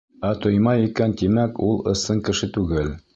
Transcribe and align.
Ә 0.27 0.29
тоймай 0.45 0.85
икән, 0.85 1.13
тимәк, 1.21 1.61
ул 1.69 1.79
ысын 1.93 2.25
кеше 2.31 2.51
түгел. 2.57 2.95